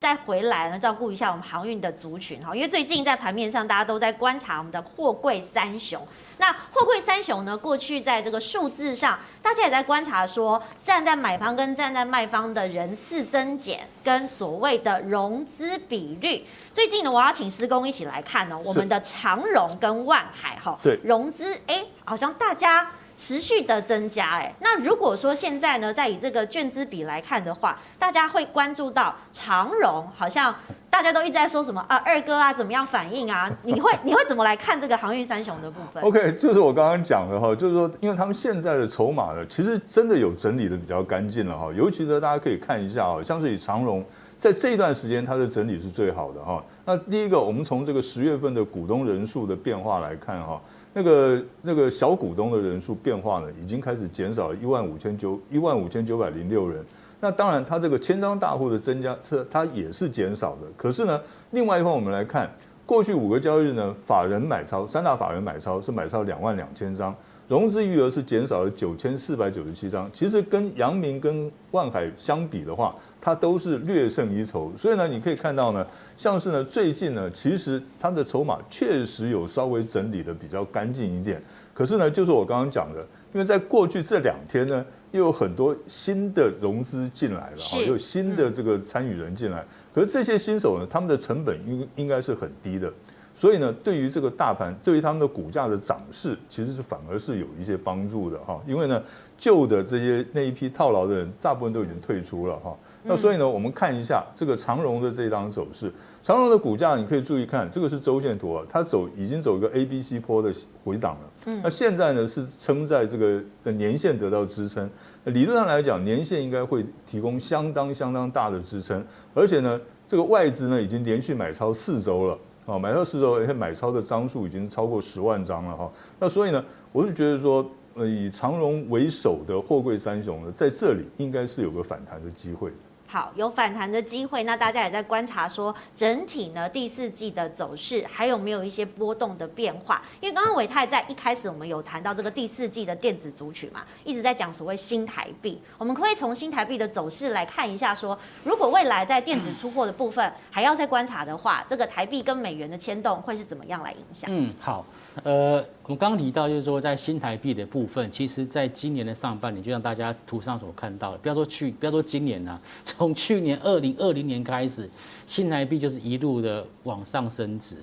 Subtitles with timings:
[0.00, 6.00] 再回来呢，照顾一下我们航运的族群哈，因为最近在盘面上大家都在观察我们的货柜三雄。
[6.38, 16.46] 那货柜三雄呢，过去在这个数字上，大家也在观察说，站在买方跟站在卖方的人次增减跟所谓的融资比率。
[16.72, 22.90] 最近呢，我要请施工一起来看呢，我们的长荣跟万海哈，对，融资哎，好像大家。
[23.20, 30.54] 持续的增加，哎，那如果说现在呢，再以这个券资比来看的话，大家会关注到长荣，好像
[30.88, 33.50] 大家都一直在说什么啊，二哥啊，怎么样反应啊？
[33.62, 44.02] 你会 你会怎么来看这个航运三雄的部分？OK，就是我刚刚讲的哈，就是说，因为他们现在的筹码呢，其实真的有整理的比较干净了哈，尤其呢，大家可以看一下啊，像是以长荣
[44.40, 46.64] 在这一段时间它的整理是最好的哈。
[46.86, 50.58] 那第一个，我们从这个十月份的股东人数的变化来看哈。
[50.94, 56.82] 那个那个小股东的人数变化呢，已经开始减少了一万五千九一万五千九百零六人。
[57.20, 60.62] 那当然，它这个千张大户的增加是它也是减少的。
[60.74, 61.20] 可是呢，
[61.50, 62.50] 另外一方我们来看，
[62.86, 67.14] 过去五个交易日呢，法人买超三大法人买超是买超两万两千张，
[67.46, 70.10] 融资余额是减少了九千四百九十七张。
[70.14, 74.72] 其实跟阳明跟万海相比的话，它都是略胜一筹。
[74.78, 75.86] 所以呢，你可以看到呢。
[76.16, 81.42] 像是呢，最近呢，其实它的筹码确实有稍微整理的比较干净一点。
[81.72, 83.00] 可是呢，就是我刚刚讲的，
[83.32, 89.64] 因为在过去这两天呢，又有很多新的融资进来了，哈，又有新的这个参与人进来。
[89.94, 92.92] 可是这些新手呢，他们的成本应应该是很低的，
[93.34, 98.60] 所以呢，对于这个大盘，对于他们的股价的涨势，其实是反而是有一些帮助的，哈。
[98.66, 99.02] 因为呢，
[99.38, 102.76] 旧的这些那一批套牢的人，大部分都已经退出了，哈。
[103.02, 105.92] 那所以呢，我们看一下这个长荣的这张走势。
[106.22, 110.52] 长荣的股价，你可以注意看，这个是周线图啊，它走已经走一个 A B C 坡的
[110.84, 111.20] 回档了。
[111.46, 114.88] 嗯，那现在呢是撑在这个年线得到支撑，
[115.24, 125.90] 理论上来讲，年线应该会提供相当相当大的支撑，而且呢，这个外资呢已经连续买超四周了啊，买超四周，而且买超的张数已经超过十万张了哈。
[126.18, 127.64] 那所以呢，我是觉得说，
[127.94, 132.70] 呃，以长荣为首的货柜三雄呢，在这里应该是有个反弹的机会。
[133.12, 140.00] 好，有反弹的机会，那大家也在观察说，整体呢第四季的走势还有没有一些波动的变化？
[140.20, 154.30] 因为刚刚伟泰在一开始我们有谈到这个第四季的电子族群嘛，一直在讲所谓新台币，我们可以从新台币的走势来看一下，说如果未来在电子出货的部分还要再观察的话，这个台币跟美元的牵动会是怎么样来影响？
[154.32, 154.86] 嗯，好。
[155.24, 164.88] 呃，我们刚刚提到，就是说，在新台币的部分，其实在今年的上半年，就像大家图上所看到的，不要说去，不要说今年呐、 从去年二零二零年开始，
[165.26, 167.74] 新台币就是一路的往上升值。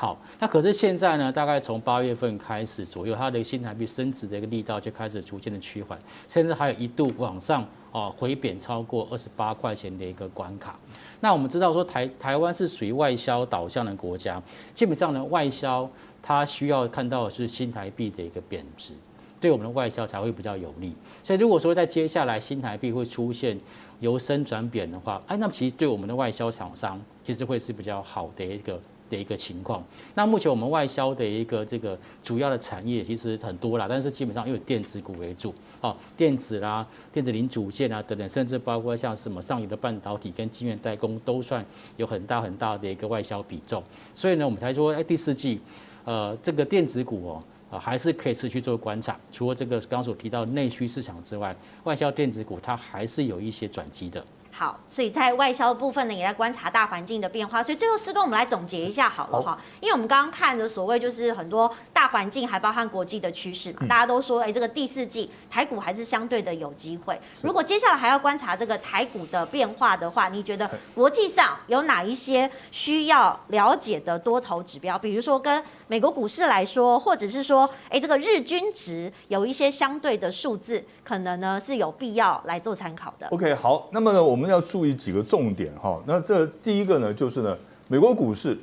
[0.00, 5.98] 好，那可是现在呢，大概从八月份开始左右，它的新台币升值的一个力道就开始逐渐的趋缓，
[6.28, 10.78] 甚至还有一度往上啊回贬超过二十八块钱的一个关卡。
[11.18, 14.40] 那我们知道说台台湾是属于外销导向的国家，
[14.72, 15.90] 基本上呢，外销。
[16.20, 18.92] 它需要看到的是新台币的一个贬值，
[19.40, 20.92] 对我们的外销才会比较有利。
[21.22, 23.58] 所以如果说在接下来新台币会出现
[24.00, 28.78] 由升转贬的话，哎，那么其实对我们的外销厂商其实会是比较好的一个
[29.08, 29.82] 的一个情况。
[30.14, 41.64] 那目前我们外销的一个这个主要的产业其实很多啦，但是基本上又以电子股为主，哦，电子啦、电子零组件啊等等，甚至包括像什么上游的半导体跟晶圆代工都算
[41.96, 43.82] 有很大很大的一个外销比重。
[44.14, 45.60] 所以呢，我们才说，哎，第四季。
[46.04, 49.14] 呃，这个电子股哦，啊，还是可以持续做观察。
[49.30, 51.54] 除了这个刚刚所提到内需市场之外，
[51.84, 54.24] 外销电子股它还是有一些转机的。
[54.58, 57.62] 好，所以在外销部分呢，也在观察大环境的变化。
[57.62, 59.56] 所以最后施工，我们来总结一下好了哈。
[59.78, 63.86] 因为我们刚刚看的所谓就是很多大环境，还包含国际的趋势嘛。
[63.88, 67.16] 大家都说，哎，这个第四季台股还是相对的有机会。
[67.40, 74.98] 如果接下来还要观察这个台股的变化的话，你觉得国际上有哪一些需要了解的多头指标？
[74.98, 83.28] 比如说跟美国股市来说，或者是说，哎，这个日均值有一些相对的数字，可能呢是有必要来做参考的。
[83.28, 84.47] OK，好，那么呢我们。
[84.50, 87.56] 要注意几个重点哈，那这第一个呢，就是呢，
[87.88, 88.56] 美国股市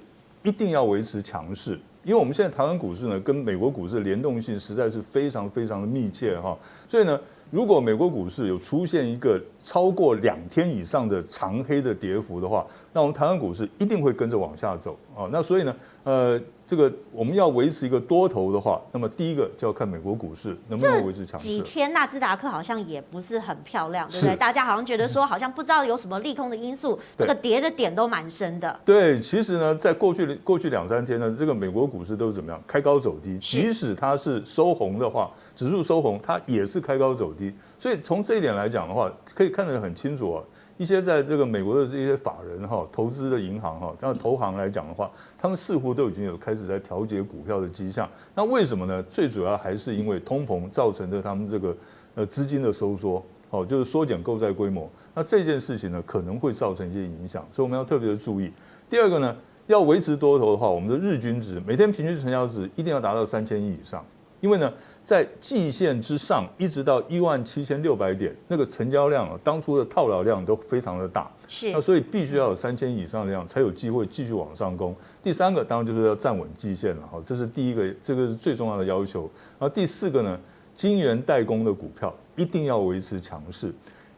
[0.43, 7.19] 一定要维持强势，因为我们现在台湾股市呢，跟美国股市的联动性实在是非常非常的密切哈，所以呢，
[7.51, 12.65] 如果美国股市有出现一个超过两天以上的长黑的跌幅的话，
[12.95, 15.75] 那我们台湾股市一定会跟着往下走啊，那所以呢，
[16.06, 16.42] 呃。
[16.68, 21.47] 这个我们要维持一个多头的话，那么第一个就要看美国股市能不能维持强势。
[21.47, 24.36] 几天纳斯达克好像也不是很漂亮，对不对？
[24.36, 28.80] 大家好像觉得说，好像不知道有什么利空的因素，这个跌的点都蛮深的。
[28.83, 32.59] 对，其实呢，在过去过去两三天呢，这个美国股市都是怎么样？
[32.65, 37.53] 开高走低，即使它是收红的话，指数收红，它也是开高走低。
[37.77, 40.41] 所以从这一点来讲的话，可以看得很清楚啊。
[40.77, 48.10] 一些在这个美国的这些法人哈，投资的银行哈，这样投行来讲的话，他们似乎都已经有开始在调节股票的迹象。
[48.33, 49.01] 那为什么呢？
[49.04, 51.77] 最主要还是因为通膨造成的他们这个
[52.16, 54.89] 呃资金的收缩，哦，就是缩减购债规模。
[55.13, 58.51] 那这件事情呢，可能会造成一些影响，所以我们要特别的注意。
[58.89, 59.33] 第二个呢，
[59.68, 64.06] 要维持多头的话，我们的日均值每天平均成交值一定要达到三千亿以上，
[64.42, 64.74] 因为呢。
[65.05, 74.95] 在季线之上，一直到一万七千六百点，那个成交量啊，当初的套牢量都非常的大，是，那所以必须要有三千以上的量，才有机会继续往上攻。
[75.21, 79.29] 第三个当然就是要站稳季线了，哈，这是第一个，这个是最重要的要求。
[79.59, 80.39] 然后第四个呢，
[80.75, 83.71] 晶圆代工的股票一定要维持强势，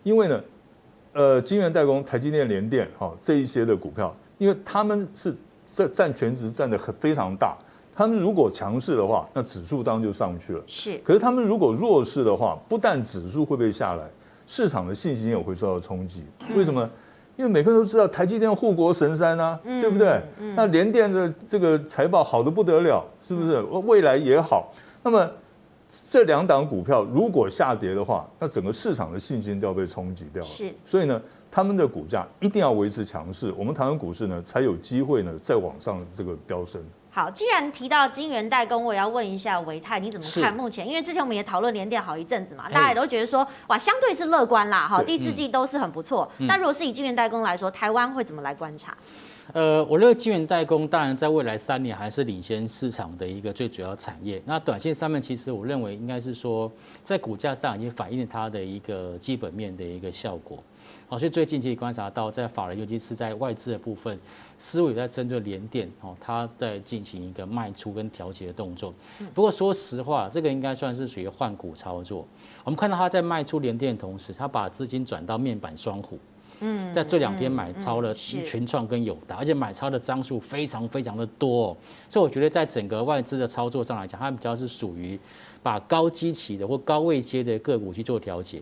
[0.03, 0.41] 因为呢，
[1.11, 5.35] 呃，晶圆代工，台积电、联电，哈，这一些的股票，因为他们是
[5.67, 7.57] 占占全值占的很非常大。
[7.97, 10.61] 他们如果强势的话，那指数当然就上去了。
[10.67, 14.03] 是，可是他们如果弱势的话，不但指数会被下来，
[14.45, 16.23] 市场的信心也会受到冲击。
[16.55, 16.88] 为什么？
[17.38, 20.21] 因为每个人都知道台积电护国神山啊，对不对？
[20.55, 23.59] 那联电的这个财报好的不得了，是不是？
[23.61, 24.71] 未来也好。
[25.01, 25.27] 那么
[26.07, 30.47] 这两档股票如果下跌的话，那整个市场的信心都要被冲击掉了。
[30.47, 36.79] 是，所以呢，他们的股价一定要维持强势，我们台湾股市呢才有机会呢再往上这个飙升。
[37.17, 40.87] 好，既然提到晶圆代工，我也要问一下维泰，你怎么看目前？
[40.87, 46.31] 因为之前我们也讨论联电好一阵子嘛，大家也都觉得说，哇，相对是乐观啦，哈，第四季都是很不错。
[46.37, 48.95] 那、嗯、如果是以晶圆代工来说，台湾会怎么来观察？
[49.53, 54.39] 呃，我认为晶圆代工当然在未来三年还是领先市场的一个最主要产业。
[54.45, 56.71] 那短线上面，其实我认为应该是说，
[57.01, 60.63] 在股价上已经反映了它的一个基本面的一个效果。
[61.09, 64.19] 好，所以最近可以观察到，在法人，尤其是在外资的部分，
[64.59, 68.94] 似乎也在针对联电，哦，它在进行一个卖出跟调节的动作。
[69.33, 72.27] 不过说实话，这个应该算是属于换股操作。
[72.65, 76.19] 我们看到它在卖出联电的同时，它把资金转到面板双虎。
[76.59, 81.74] 嗯，在这两天买超了群创跟友达，而且买超的张数非常非常的多。
[82.09, 85.18] 所以我觉得在整个外资的操作上来讲，它比较是属于
[85.63, 88.62] 把高基期的或高位阶的个股去做调节。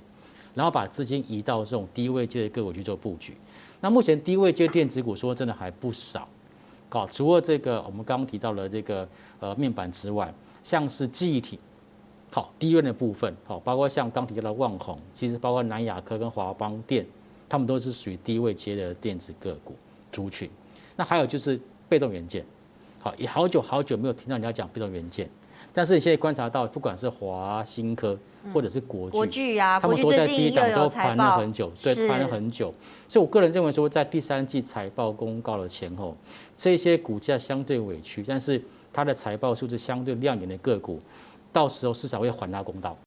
[0.55, 3.37] 然后把资金移到这种低位阶的个股去做布局。
[3.81, 6.27] 那目前低位阶电子股说真的还不少，
[6.89, 9.07] 好，除了这个我们刚刚提到了这个
[9.39, 11.59] 呃面板之外，像是记忆体，
[12.31, 17.05] 好低润的部分，好，包括像刚提到的旺宏，其实包括南亚科跟华邦电，
[17.49, 19.75] 他们都是属于低位阶的电子个股
[20.11, 20.49] 族群。
[20.95, 21.59] 那还有就是
[21.89, 22.43] 被动元件，
[22.99, 25.29] 好，也好久好久没有听到人家讲被动元件。
[25.77, 28.17] 但是你现在观察到，不管是华新科
[28.53, 32.73] 或者是国巨，国巨啊，他们都在低档都盘了很久，对，盘了很久。
[33.09, 36.15] 所以我个人认为说，在第三季财报公告的前后，
[36.55, 38.61] 这些股价相对委屈，但是
[38.93, 41.01] 它的财报数字相对亮眼的个股，
[41.51, 42.97] 到时候市场会还它公道。